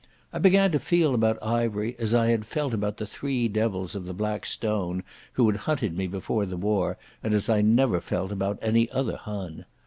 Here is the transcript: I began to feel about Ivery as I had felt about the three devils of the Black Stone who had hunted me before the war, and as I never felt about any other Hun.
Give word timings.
I 0.33 0.39
began 0.39 0.71
to 0.71 0.79
feel 0.79 1.13
about 1.13 1.37
Ivery 1.43 1.95
as 1.99 2.11
I 2.11 2.29
had 2.29 2.47
felt 2.47 2.73
about 2.73 2.97
the 2.97 3.05
three 3.05 3.47
devils 3.47 3.93
of 3.93 4.07
the 4.07 4.15
Black 4.15 4.47
Stone 4.47 5.03
who 5.33 5.45
had 5.47 5.59
hunted 5.69 5.95
me 5.95 6.07
before 6.07 6.47
the 6.47 6.57
war, 6.57 6.97
and 7.21 7.35
as 7.35 7.49
I 7.49 7.61
never 7.61 8.01
felt 8.01 8.31
about 8.31 8.57
any 8.63 8.89
other 8.89 9.17
Hun. 9.17 9.65